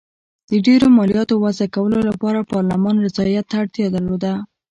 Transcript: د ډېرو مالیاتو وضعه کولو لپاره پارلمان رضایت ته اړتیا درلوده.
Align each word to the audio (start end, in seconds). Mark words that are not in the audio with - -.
د 0.49 0.51
ډېرو 0.67 0.87
مالیاتو 0.97 1.33
وضعه 1.43 1.67
کولو 1.75 1.99
لپاره 2.09 2.47
پارلمان 2.53 2.95
رضایت 3.05 3.45
ته 3.49 3.55
اړتیا 3.61 3.87
درلوده. 3.95 4.33